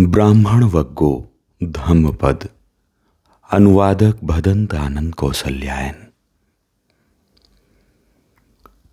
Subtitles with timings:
[0.00, 1.28] ब्राह्मण वग्गो
[1.62, 2.48] धम्मपद।
[3.50, 6.12] अनुवादक भदंत आनंद कौशल्यायन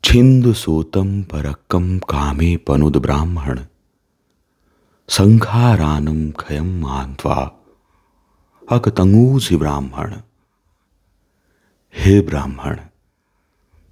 [0.03, 3.59] छिंद सोतम परक्कम कामे पनुद ब्राह्मण।
[5.09, 7.63] संखारानम खयम मानवा
[8.71, 10.15] अकतंगूसी ब्राह्मण।
[11.95, 12.79] हे ब्राह्मण,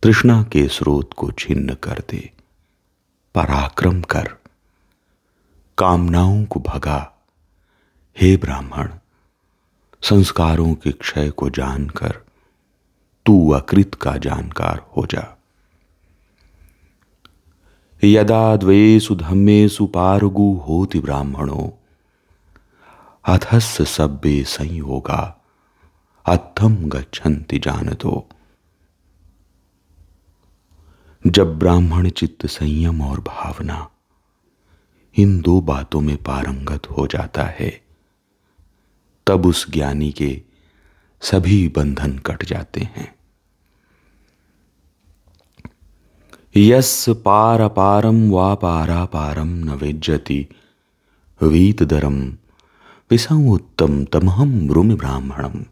[0.04, 2.32] तृष्णा के स्रोत को छिन्न कर दे
[3.36, 4.43] पराक्रम कर।
[5.78, 7.26] कामनाओं को भगा।
[8.22, 8.90] हे ब्राह्मण,
[10.02, 12.26] संस्कारों के क्षय को जानकर
[13.26, 15.40] तू अकृत का जानकार हो जा।
[18.04, 21.70] यदा द्वेषु धम्मेषु पारगु होति ब्राह्मणों,
[23.26, 25.42] अथस्य सभ्य संयोगा
[26.26, 28.30] अथम गच्छन्ति जानतो।
[31.28, 33.90] जब ब्राह्मण चित्त संयम और भावना
[35.18, 37.82] इन दो बातों में पारंगत हो जाता है।
[39.28, 40.42] तब उस ज्ञानी के
[41.22, 43.16] सभी बंधन कट जाते हैं।
[46.58, 50.48] यस पार अपारम वा पारा पारम न वेज्जति
[51.44, 52.38] वीतदरम
[53.12, 55.66] विसम उत्तम तमहम ब्रूमि ब्राह्मणम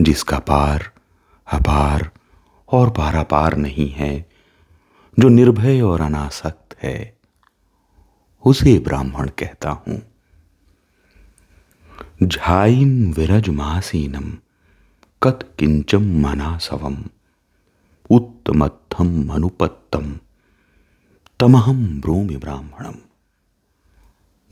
[0.00, 0.92] जिसका पार
[1.52, 2.10] अपार
[2.72, 4.30] और पारापार नहीं है,
[5.18, 7.15] जो निर्भय और अनासक्त है।
[8.46, 10.02] उसे ब्राह्मण कहता हूँ।
[12.22, 14.38] झाइम विरज मासीनम
[15.22, 17.04] कत किंचम मनासवम
[18.10, 20.18] उत्तमत्थम मनुपत्तम
[21.40, 22.94] तमहम ब्रूमि ब्राह्मणम।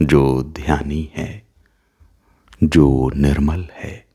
[0.06, 1.46] जो ध्यानी है,
[2.62, 4.06] जो निर्मल है,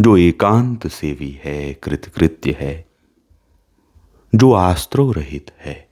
[0.00, 2.88] जो एकांत सेवी है, कृतकृत्य है,
[4.34, 5.87] जो आस्त्रो रहित है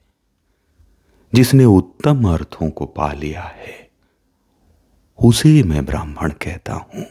[1.36, 3.90] जिसने उत्तम अर्थों को पा लिया है,
[5.18, 7.04] उसे मैं ब्राह्मण कहता हूँ।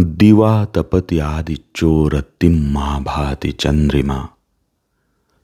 [0.00, 4.28] दिवा तपति आदि चोरतिम माँ भाति चंद्रिमा,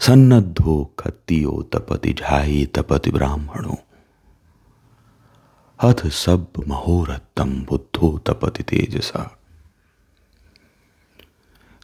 [0.00, 3.76] सन्नद्धो खत्तियो तपति झाई तपति ब्राह्मणो।
[5.80, 9.38] अथ सब महोरत्तम बुद्धो तपति तेजसा।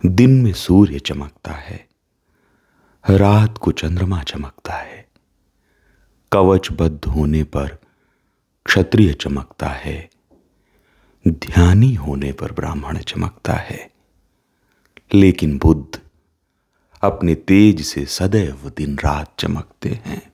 [0.06, 1.89] दिन में सूर्य चमकता है
[3.10, 5.08] रात को चंद्रमा चमकता है।
[6.32, 7.78] कवचबद्ध होने पर
[8.64, 10.10] क्षत्रिय चमकता है।
[11.28, 13.90] ध्यानी होने पर ब्राह्मण चमकता है।
[15.14, 16.00] लेकिन बुद्ध
[17.02, 20.32] अपने तेज से सदैव दिन रात चमकते हैं।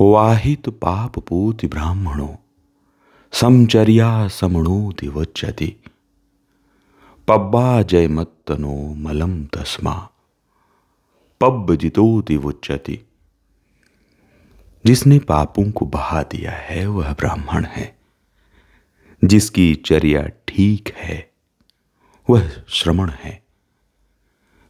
[0.00, 2.36] वाहित पाप पूति ब्राह्मणों,
[3.32, 5.76] समचर्या समणोति वच्यति।
[7.28, 10.10] पब्बा जय मत्तनो मलम तस्मा।
[11.40, 12.98] पब जितोति वुच्चति
[14.86, 17.98] जिसने पापों को बहा दिया है, वह ब्राह्मण है।
[19.24, 21.32] जिसकी चर्या ठीक है,
[22.30, 23.42] वह श्रमण है।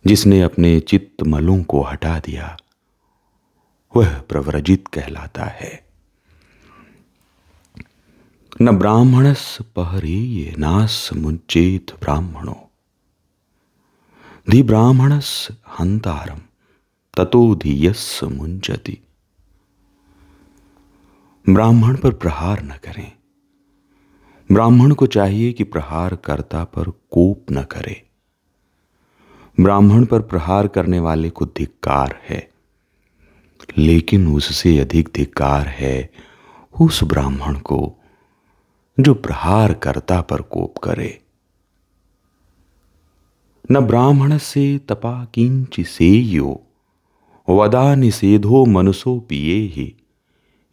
[0.06, 2.56] जिसने अपने चित्त मलों को हटा दिया,
[3.96, 5.91] वह प्रव्रजित कहलाता है।
[8.60, 12.70] न ब्राह्मणस पहरेये, नास मुंचेत ब्राह्मणो।
[14.50, 15.48] धि ब्राह्मणस
[15.78, 16.38] हंतारम
[17.16, 18.98] ततो धीयस मुंजति
[21.48, 23.12] ब्राह्मण पर प्रहार न करें।
[24.52, 28.02] ब्राह्मण को चाहिए कि प्रहार करता पर कोप न करे।
[29.60, 32.50] ब्राह्मण पर प्रहार करने वाले को धिक्कार है,
[33.78, 36.10] लेकिन उससे अधिक धिक्कार है
[36.80, 37.98] उस ब्राह्मण को
[39.02, 41.22] जो प्रहार करता पर कोप करे।
[43.70, 46.60] न ब्राह्मण से तपा किंच से यो,
[47.48, 49.94] वदा निषेधो मनसो पिए ही।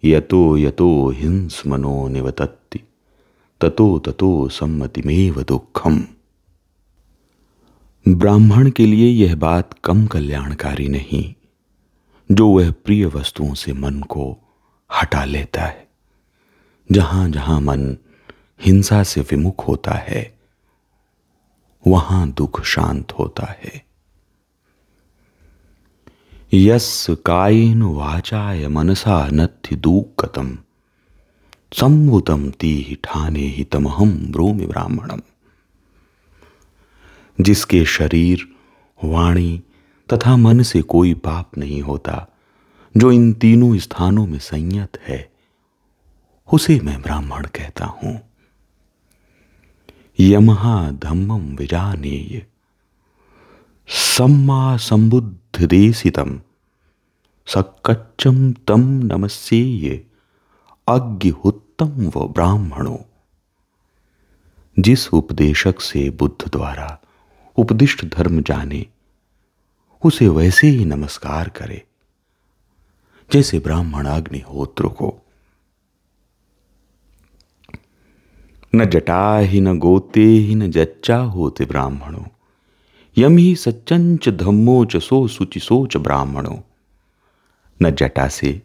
[0.04, 2.80] यतो यतो हिंस मनो निवतत्ति,
[3.62, 6.02] ततो ततो सम्मतिमेव दुखम।
[8.08, 11.36] ब्राह्मण के लिए यह बात कम कल्याणकारी नहीं,
[12.32, 14.38] जो वह प्रिय वस्तुओं से मन को
[14.90, 15.88] हटा लेता है।
[16.92, 17.98] जहाँ जहाँ मन
[18.62, 20.40] हिंसा से विमुख होता है।
[21.88, 23.86] वहाँ दुख शांत होता है।
[26.54, 30.58] यस कायन वाचाय मनसा नथि दूकतम।
[32.50, 35.22] ती ठाने ही तमहम ब्रोमि ब्राह्मणम।
[37.42, 38.48] जिसके शरीर,
[39.04, 39.64] वाणी
[40.14, 42.28] तथा मन से कोई पाप नहीं होता,
[42.98, 45.32] जो इन तीनों स्थानों में संयत है,
[46.54, 48.29] उसे मैं ब्राह्मण कहता हूँ।
[50.22, 52.46] यमहा धम्मम विजानेय।
[53.88, 56.42] सम्मा संबुद्ध देशितम
[57.48, 60.08] सकच्चम तम नमस्ये
[60.88, 62.98] अज्ञहुत्तम व ब्राह्मणों।
[64.80, 67.02] जिस उपदेशक से बुद्ध द्वारा
[67.58, 68.86] उपदिष्ट धर्म जाने,
[70.06, 71.88] उसे वैसे ही नमस्कार करे।
[73.32, 75.29] जैसे ब्राह्मण अग्निहोत्र को
[78.76, 82.24] न जटा ही न गोते ही न जच्चा होते ब्राह्मणों।
[83.18, 86.58] यम ही सच्चंच धम्मोच सो सुचि सोच ब्राह्मणों।
[87.82, 88.62] न जटा से,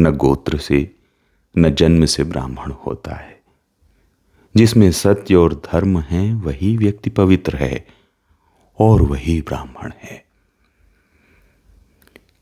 [0.00, 0.94] न गोत्र से,
[1.58, 3.42] न जन्म से ब्राह्मण होता है।
[4.56, 7.86] जिसमें सत्य और धर्म है, वही व्यक्ति पवित्र है
[8.78, 10.24] और वही ब्राह्मण है।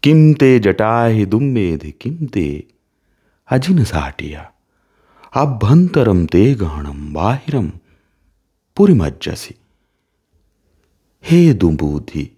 [0.03, 2.65] किमते जटाहि दुम्मेधि किमते
[3.51, 4.53] अजिन साटिया
[5.37, 7.73] ते गहणम बाहिरम
[8.77, 9.55] पुरिमज्जसी।
[11.25, 12.37] हे दुबूधि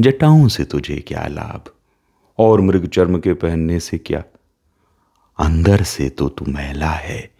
[0.00, 1.70] जटाओं से तुझे क्या लाभ?
[2.38, 4.22] और मृग चर्म के पहनने से क्या?
[5.38, 7.30] अंदर से तो तू मैला है,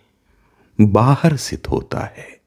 [0.80, 2.40] बाहर से धोता है।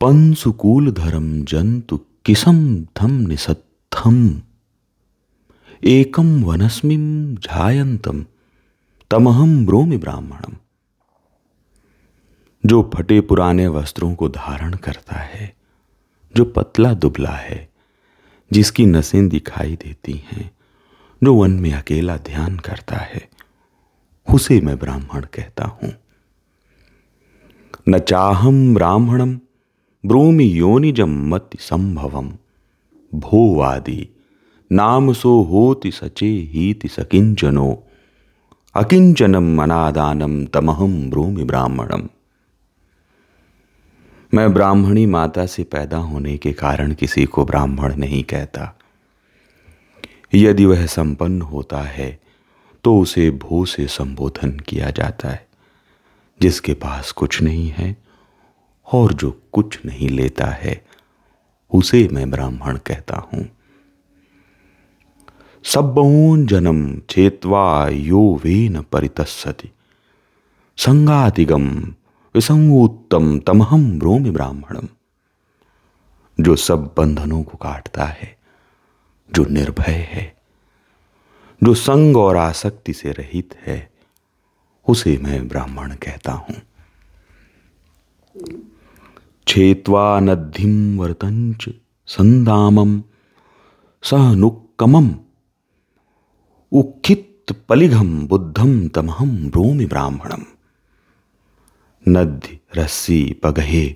[0.00, 4.42] पंसुकूल धर्म जंतु किसम धम निसत्थम,
[5.84, 8.24] एकम वनस्मिम झायंतम
[9.10, 10.56] तमहम ब्रोमि ब्राह्मणम।
[12.66, 15.56] जो फटे पुराने वस्त्रों को धारण करता है,
[16.36, 17.68] जो पतला दुबला है,
[18.52, 20.50] जिसकी नसें दिखाई देती हैं,
[21.24, 23.28] जो वन में अकेला ध्यान करता है,
[24.34, 25.92] उसे मैं ब्राह्मण कहता हूँ।
[27.88, 29.40] न चाहम ब्राह्मणम
[30.06, 32.32] ब्रूमि योनिजम मति संभवम
[33.14, 34.08] भोवादि
[34.72, 37.84] नाम सो होति सचे हीति सकिंचनो
[38.78, 42.02] अकिंचनम अनादानम तमहम ब्रूमि ब्राह्मणम।
[44.32, 48.72] मैं ब्राह्मणी माता से पैदा होने के कारण किसी को ब्राह्मण नहीं कहता।
[50.34, 52.08] यदि वह संपन्न होता है
[52.84, 55.46] तो उसे भू से संबोधन किया जाता है,
[56.40, 57.96] जिसके पास कुछ नहीं है
[58.88, 60.80] और जो कुछ नहीं लेता है,
[61.72, 63.48] उसे मैं ब्राह्मण कहता हूँ।
[65.64, 69.70] सब्बून जन्म चेत्वा यो वेन परितस्सति।
[70.76, 71.68] संगातिगम
[72.34, 74.88] विसंगोत्तम तमहम ब्रोमि ब्राह्मणम।
[76.40, 78.38] जो सब बंधनों को काटता है,
[79.34, 80.36] जो निर्भय है,
[81.64, 83.90] जो संग और आसक्ति से रहित है,
[84.88, 86.56] उसे मैं ब्राह्मण कहता हूँ।
[89.48, 91.68] छेत्वा नद्धिम वर्तंच
[92.06, 93.02] संदामम
[94.02, 95.14] सहनुक्कमम
[96.72, 100.42] उखित पलिघम बुद्धम तमहम ब्रोमि ब्राह्मणम
[102.08, 103.94] नद्य, रस्सी, पगहे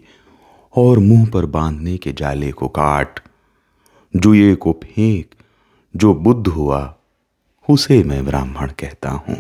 [0.77, 3.21] और मुँह पर बांधने के जाले को काट,
[4.17, 5.35] जुए को फेंक,
[5.97, 6.95] जो बुद्ध हुआ,
[7.71, 9.37] उसे मैं ब्राह्मण कहता हूँ।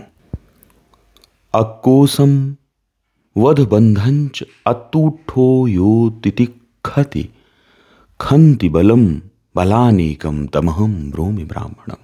[1.54, 2.56] अकोसम
[3.36, 7.28] वध बंधंच अतूठो यो तितिखति
[8.20, 9.22] खंति बलम
[9.56, 12.01] बलानीकम तमहम ब्रोमि ब्राह्मणम।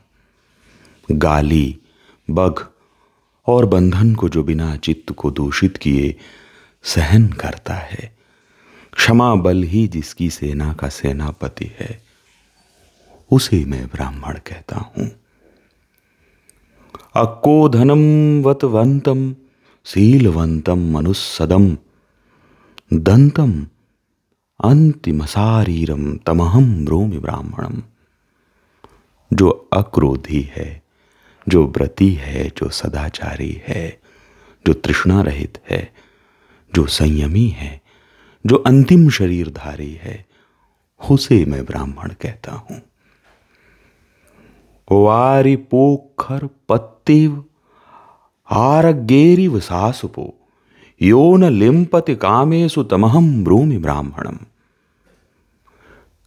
[1.10, 1.78] गाली
[2.30, 2.60] बघ
[3.46, 6.16] और बंधन को जो बिना चित्त को दूषित किए
[6.82, 8.16] सहन करता है।
[8.92, 12.02] क्षमा बल ही जिसकी सेना का सेनापति है,
[13.32, 15.10] उसे मैं ब्राह्मण कहता हूँ।
[17.16, 19.36] अक्कोधनम वतवंतम
[19.84, 21.76] शीलवंतम मनुस्सदम,
[22.92, 23.66] दंतम
[24.64, 27.82] अंतिमसारीरम तमहम ब्रोमि ब्राह्मणम।
[29.32, 30.87] जो अक्रोधी है
[31.48, 34.00] जो व्रती है, जो सदाचारी है,
[34.66, 35.92] जो तृष्णा रहित है,
[36.74, 37.80] जो संयमी है,
[38.46, 40.26] जो अंतिम शरीरधारी है,
[41.10, 42.82] उसे मैं ब्राह्मण कहता हूँ।
[44.92, 47.44] वारी पोखर पत्तिव,
[48.50, 50.34] आरगेरिव सासुपो
[51.02, 54.38] यो न लिम्पति कामेशु तमहम ब्रूमि ब्राह्मणम।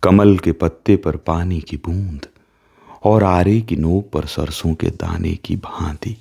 [0.03, 2.25] कमल के पत्ते पर पानी की बूंद
[3.03, 6.17] और आरे की नोक पर सरसों के दाने की भांति,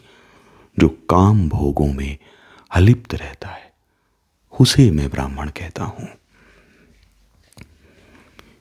[0.78, 2.18] जो काम भोगों में
[2.70, 3.72] अलिप्त रहता है,
[4.60, 6.08] उसे मैं ब्राह्मण कहता हूँ।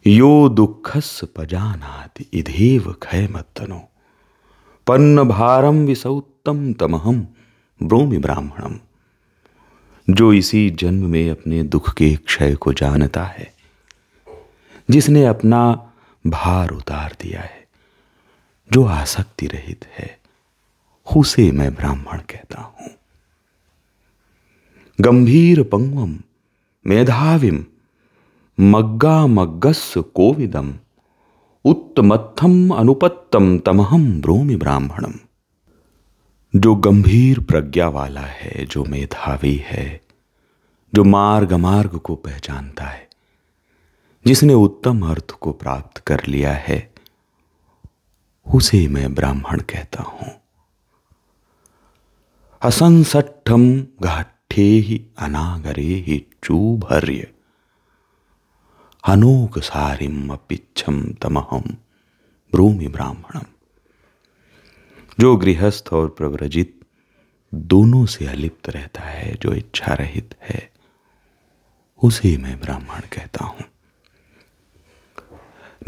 [0.07, 3.81] यो दुखस पजानाति, इधेव खय मत्तनो
[4.87, 7.27] पन्न भारम विसौत्तम तमहम
[7.83, 8.79] ब्रोमि ब्राह्मणम।
[10.09, 13.53] जो इसी जन्म में अपने दुख के क्षय को जानता है,
[14.91, 15.91] जिसने अपना
[16.27, 17.68] भार उतार दिया है।
[18.71, 20.19] जो आसक्ति रहित है,
[21.17, 22.89] उसे मैं ब्राह्मण कहता हूँ।
[25.01, 26.19] गंभीर पंगम
[26.87, 27.65] मेधाविम,
[28.59, 30.75] मग्गा मग्गस कोविदम,
[31.65, 35.13] उत्तमत्थम अनुपत्तम तमहम ब्रोमि ब्राह्मणम।
[36.55, 40.01] जो गंभीर प्रज्ञा वाला है, जो मेधावी है,
[40.95, 43.09] जो मार्ग मार्ग को पहचानता है,
[44.27, 46.88] जिसने उत्तम अर्थ को प्राप्त कर लिया है
[48.53, 50.41] उसे मैं ब्राह्मण कहता हूँ।
[52.61, 57.33] असंसठम घाठे ही अनागरे ही चूभर्य।
[59.07, 61.63] अनोक सारिम पिछम तमहम
[62.51, 63.45] ब्रूमि ब्राह्मणम।
[65.19, 66.79] जो गृहस्थ और प्रव्रजित
[67.53, 70.73] दोनों से अलिप्त रहता है, जो इच्छा रहित है,
[72.03, 73.63] उसे मैं ब्राह्मण कहता हूँ।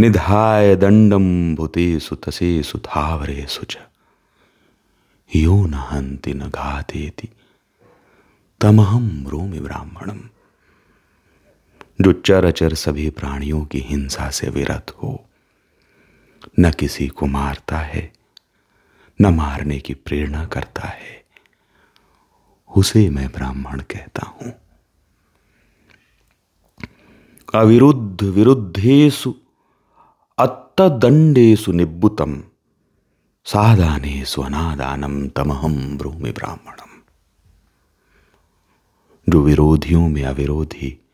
[0.01, 3.77] निधाय दंडम भूते सुतसे सुथावरे सुच।
[5.35, 7.29] यो न हंति न घातेति।
[8.61, 10.19] तमहम रोमि ब्राह्मणम।
[12.01, 15.25] जो चर अचर सभी प्राणियों की हिंसा से विरत हो।
[16.59, 18.13] न किसी को मारता है,
[19.21, 21.25] न मारने की प्रेरणा करता है।
[22.77, 24.53] उसे मैं ब्राह्मण कहता हूँ।
[27.55, 29.35] अविरुद्ध विरुद्धेशु
[30.77, 32.43] अत्तदंडेशु निबुतम
[33.45, 37.01] साधानेशु अनादानम तमहम ब्रूमि ब्राह्मणम।
[39.29, 41.05] जो विरोधियों में अविरोधी,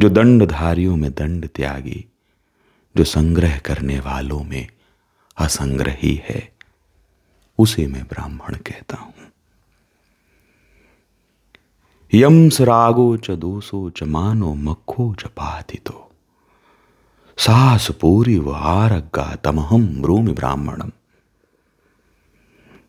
[0.00, 2.06] जो दंडधारियों में दंड त्यागी,
[2.96, 4.68] जो संग्रह करने वालों में
[5.38, 6.52] असंग्रही है,
[7.58, 9.14] उसे मैं ब्राह्मण कहता हूँ।
[12.14, 16.11] यम्स रागो च दोषो च मानो मखो च पातितो। सास
[18.00, 20.90] पूरी व आरगा तमहम ब्रूमि ब्राह्मणम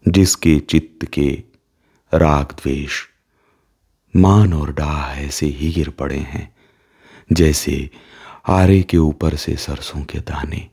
[0.08, 1.44] जिसके चित्त के
[2.14, 3.02] राग द्वेष
[4.16, 6.56] मान और डाह ऐसे ही गिर पड़े हैं,
[7.34, 7.90] जैसे
[8.48, 10.70] आरे के ऊपर से सरसों के दाने,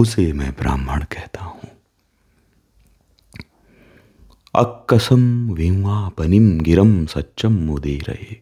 [0.00, 1.70] उसे मैं ब्राह्मण कहता हूँ।
[4.54, 8.36] अक्कसम विवापनिम गिरम सच्चम मुदे रहे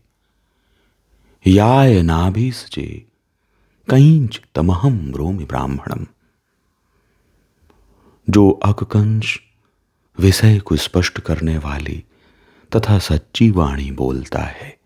[1.47, 3.07] याय नाभिसचे
[3.93, 6.07] कंच तमहम रोमि ब्राह्मणम।
[8.31, 9.41] जो अककंश
[10.19, 12.05] विषय को स्पष्ट करने वाली
[12.77, 14.79] तथा सच्ची वाणी बोलता है,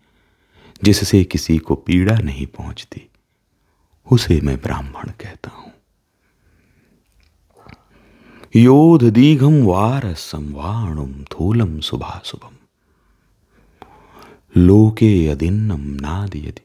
[0.83, 3.09] जिससे किसी को पीड़ा नहीं पहुँचती,
[4.11, 5.73] उसे मैं ब्राह्मण कहता हूँ।
[8.55, 12.55] योध दीघम वारसम वाणुम थूलम शुभाशुभम
[14.57, 16.61] लोके यदिन्नम नादयति।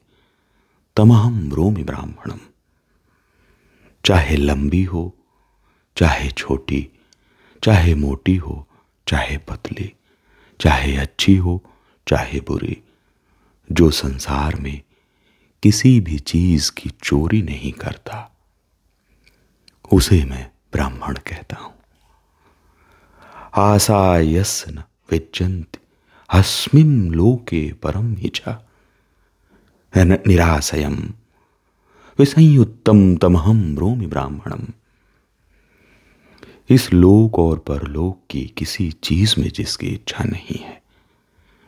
[0.97, 2.41] तमहम रोमि ब्राह्मणम।
[4.05, 5.17] चाहे लंबी हो,
[5.97, 6.89] चाहे छोटी,
[7.65, 8.69] चाहे मोटी हो,
[9.09, 9.93] चाहे पतली,
[10.61, 11.65] चाहे अच्छी हो,
[12.09, 12.83] चाहे बुरी,
[13.73, 14.83] जो संसार में
[15.63, 18.37] किसी भी चीज़ की चोरी नहीं करता,
[19.93, 21.75] उसे मैं ब्राह्मण कहता हूँ।
[23.57, 25.79] आसायसन विज्जन्ति
[26.31, 28.72] अस्मिन् लोके परम इच्छा
[29.99, 31.15] निराशयम।
[32.19, 34.67] विसंयुक्तम तमहम रोमि ब्राह्मणम।
[36.69, 40.83] इस लोक और परलोक की किसी चीज़ में जिसकी इच्छा नहीं है,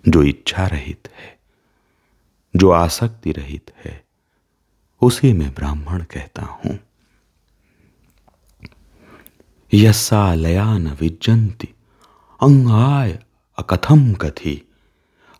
[0.08, 1.38] जो इच्छा रहित है,
[2.56, 4.04] जो आसक्ति रहित है,
[5.02, 6.78] उसे मैं ब्राह्मण कहता हूँ।
[9.74, 11.68] यस्सा न विजंती,
[12.42, 13.24] अंगाय
[13.58, 14.63] अकथम कथि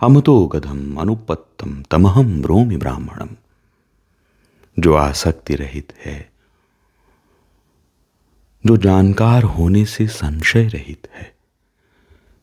[0.05, 3.29] अमतो गधम अनुपत्तम तमहम रोमि ब्राह्मणम।
[4.79, 6.33] जो आसक्ति रहित है,
[8.67, 11.35] जो जानकार होने से संशय रहित है,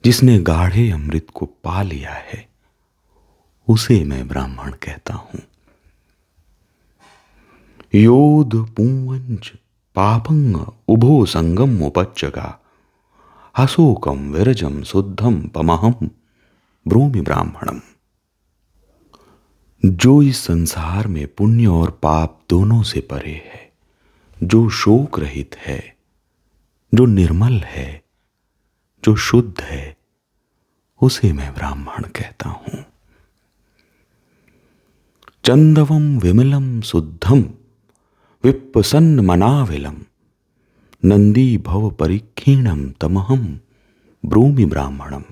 [0.06, 2.50] जिसने गाढ़े अमृत को पा लिया है,
[3.68, 5.40] उसे मैं ब्राह्मण कहता हूँ।
[7.96, 9.54] योध पूवंच
[9.96, 12.60] पापंग उभो संगम उपच्चगा
[13.56, 16.10] अशोकम विरजम शुद्धम पमहम।
[16.88, 17.82] ब्रूमि ब्राह्मणम।
[19.86, 23.74] जो इस संसार में पुण्य और पाप दोनों से परे है,
[24.44, 25.98] जो शोक रहित है,
[26.94, 28.04] जो निर्मल है,
[29.04, 29.98] जो शुद्ध है,
[31.02, 32.86] उसे मैं ब्राह्मण कहता हूँ।
[35.46, 37.40] चंदवम विमलम शुद्धम,
[38.44, 39.96] विप्रसन्न मनाविलम,
[41.06, 43.60] नंदी भव परिक्षीणम तमहम
[44.26, 45.24] ब्रूमि ब्राह्मणम।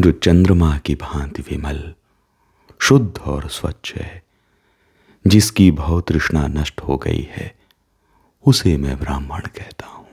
[0.00, 1.94] जो चंद्रमा की भांति विमल,
[2.80, 4.22] शुद्ध और स्वच्छ है।
[5.26, 7.58] जिसकी भव तृष्णा नष्ट हो गई है,
[8.46, 10.06] उसे मैं ब्राह्मण कहता हूँ।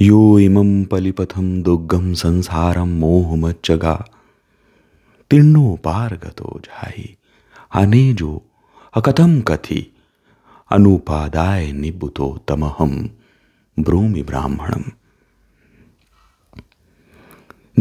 [0.00, 4.08] यो इमं पलिपथम दुर्गम संसारम मोह मच्चगा
[5.30, 7.16] तीर्णो पार गतो जाई
[7.74, 8.46] अने जो
[8.94, 9.96] अकथम कथि।
[10.70, 13.10] अनुपादाय निबुतो तमहम
[13.78, 14.84] ब्रूमि ब्राह्मणम।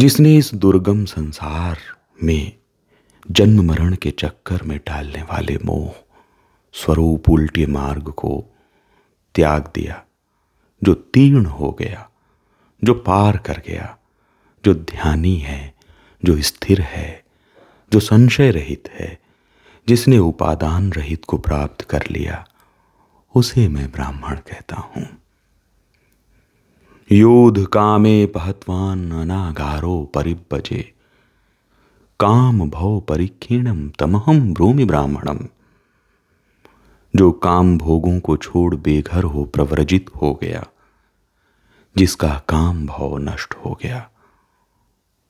[0.01, 1.77] जिसने इस दुर्गम संसार
[2.23, 2.57] में
[3.31, 6.05] जन्म मरण के चक्कर में डालने वाले मोह
[6.73, 8.45] स्वरूप उल्टे मार्ग को
[9.35, 10.03] त्याग दिया,
[10.83, 12.09] जो तीर्ण हो गया,
[12.83, 13.97] जो पार कर गया,
[14.65, 15.73] जो ध्यानी है,
[16.25, 17.23] जो स्थिर है,
[17.93, 19.19] जो संशय रहित है,
[19.87, 22.47] जिसने उपादान रहित को प्राप्त कर लिया,
[23.35, 25.20] उसे मैं ब्राह्मण कहता हूँ।
[27.13, 30.93] योध कामे पहत्वान अनागारो परिबजे
[32.19, 35.39] काम भव परिक्षीणम तमहम ब्रूमि ब्राह्मणम
[37.15, 40.67] जो काम भोगों को छोड़ बेघर हो प्रव्रजित हो गया,
[41.97, 44.09] जिसका काम भाव नष्ट हो गया,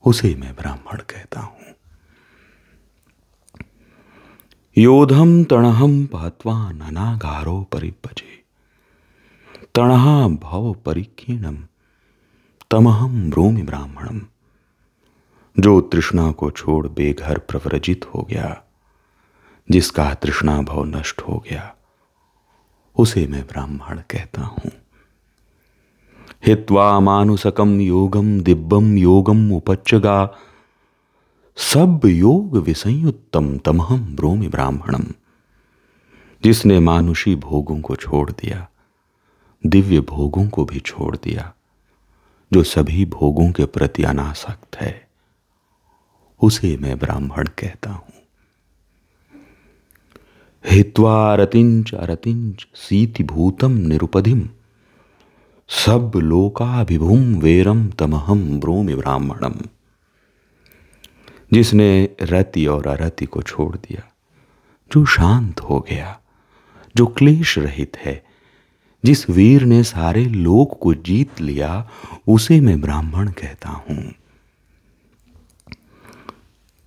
[0.06, 1.76] उसे मैं ब्राह्मण कहता हूँ।
[4.78, 8.44] योधम तणहम पहत्वान अनागारो परिपजे
[9.76, 11.58] तणहा भव परिक्षीणम
[12.72, 14.22] तमहम ब्रूमि ब्राह्मणम।
[15.60, 18.64] जो तृष्णा को छोड़ बेघर प्रव्रजित हो गया,
[19.72, 21.76] जिसका तृष्णा भाव नष्ट हो गया,
[22.98, 24.72] उसे मैं ब्राह्मण कहता हूँ।
[26.46, 30.36] हित्वा मानुसकम योगम दिव्यम योगम उपच्चगा,
[31.58, 35.04] सब योग विसंयुत्तम तमहम ब्रोमि ब्राह्मणम,
[36.44, 38.68] जिसने मानुषी भोगों को छोड़ दिया,
[39.66, 41.54] दिव्य भोगों को भी छोड़ दिया।
[42.54, 45.08] जो सभी भोगों के प्रति अनासक्त है,
[46.44, 48.14] उसे मैं ब्राह्मण कहता हूँ।
[50.66, 54.50] हित्वा रतिंच अरतिंच सीति भूतम निरुपधिम,
[55.70, 59.56] सब लोकाभिभूम वेरम तमहम ब्रोमि ब्राह्मणम।
[61.54, 64.14] जिसने रति और अरति को छोड़ दिया,
[64.94, 66.20] जो शांत हो गया,
[66.98, 68.31] जो क्लेश रहित है
[69.06, 71.90] जिस वीर ने सारे लोक को जीत लिया,
[72.28, 74.14] उसे मैं ब्राह्मण कहता हूँ।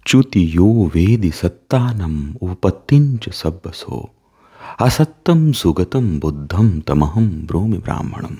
[0.06, 4.10] च्युति यो वेदि सत्तानम उपत्तिंच सब्बसो।
[4.80, 8.36] असत्यम सुगतम बुद्धम तमहम ब्रोमि ब्राह्मणम।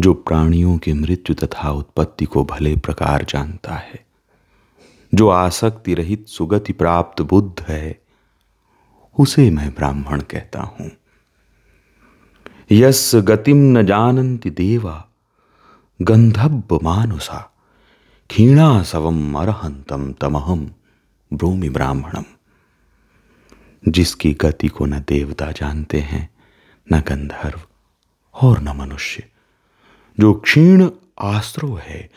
[0.00, 4.06] जो प्राणियों की मृत्यु तथा उत्पत्ति को भले प्रकार जानता है,
[5.14, 8.00] जो आसक्ति रहित सुगति प्राप्त बुद्ध है,
[9.18, 10.90] उसे मैं ब्राह्मण कहता हूँ।
[12.72, 15.08] यस गतिम न जानन्ति देवा
[16.02, 17.54] गंधब मानुषा
[18.30, 20.70] क्षीणा सवम अरहंतम तमहम
[21.32, 22.24] ब्रूमि ब्राह्मणम।
[23.88, 26.30] जिसकी गति को न देवता जानते हैं,
[26.92, 27.60] न गंधर्व
[28.34, 29.28] और न मनुष्य।
[30.20, 32.10] जो क्षीण आश्रो है,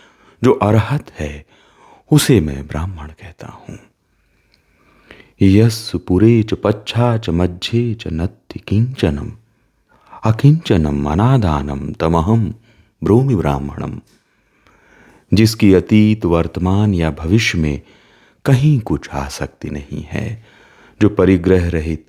[0.43, 1.45] जो अरहत है,
[2.11, 3.79] उसे मैं ब्राह्मण कहता हूँ।
[5.41, 9.31] यस पुरे च पच्छा च मज्जे च नत्ति किंचनम
[10.23, 12.53] अकिंचनम अनादानम तमहम
[13.03, 14.01] ब्रोमि ब्राह्मणम।
[15.33, 17.81] जिसकी अतीत वर्तमान या भविष्य में
[18.45, 20.43] कहीं कुछ आसक्ति नहीं है,
[21.01, 22.05] जो परिग्रह रहित,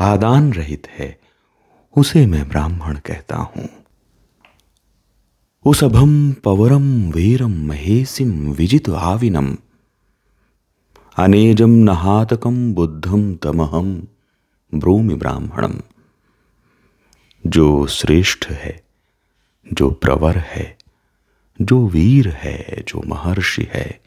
[0.00, 1.20] आदान रहित है,
[1.96, 3.68] उसे मैं ब्राह्मण कहता हूँ।
[5.64, 9.56] उसभम पवरम वीरम महेशिम विजित आविनम।
[11.16, 14.08] अनेजम नहातकम बुद्धम तमहम
[14.74, 15.74] ब्रूमि ब्राह्मणम।
[17.46, 18.84] जो श्रेष्ठ है,
[19.72, 20.78] जो प्रवर है,
[21.60, 24.00] जो वीर है, जो महर्षि है,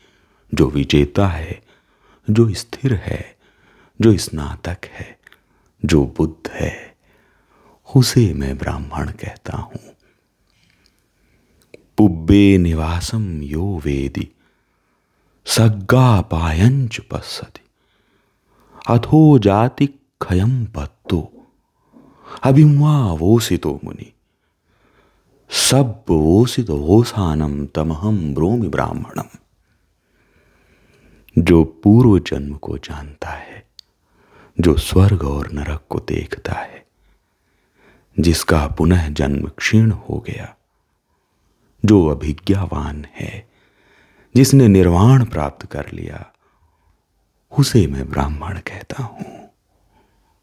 [0.53, 1.61] जो विजेता है,
[2.29, 3.37] जो स्थिर है,
[4.01, 5.19] जो स्नातक है,
[5.85, 6.95] जो बुद्ध है,
[7.95, 9.79] उसे मैं ब्राह्मण कहता हूँ।
[11.97, 14.27] पुब्बे निवासम यो वेदि,
[15.45, 17.61] सग्गा पायंच पश्यति।
[18.89, 19.87] अथो जाति
[20.21, 20.94] खयम पत्तो
[22.43, 24.11] अभिमा वोसितो मुनि
[25.49, 29.37] सब वोसित ओसानम तमहम ब्रोमि ब्राह्मणम।
[31.37, 33.67] जो पूर्व जन्म को जानता है,
[34.59, 36.85] जो स्वर्ग और नरक को देखता है,
[38.19, 40.55] जिसका पुनः जन्म क्षीण हो गया,
[41.85, 43.49] जो अभिज्ञावान है,
[44.35, 46.33] जिसने निर्वाण प्राप्त कर लिया,
[47.59, 49.44] उसे मैं ब्राह्मण कहता हूँ।